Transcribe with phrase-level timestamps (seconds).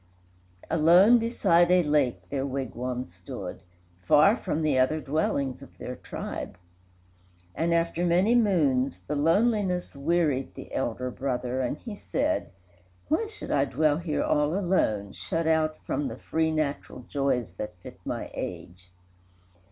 [0.71, 3.61] Alone, beside a lake, their wigwam stood,
[4.01, 6.57] Far from the other dwellings of their tribe;
[7.53, 12.49] And, after many moons, the loneliness Wearied the elder brother, and he said,
[13.09, 17.77] "Why should I dwell here all alone, shut out From the free, natural joys that
[17.83, 18.91] fit my age?